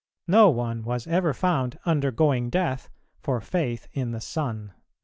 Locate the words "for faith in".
3.19-4.09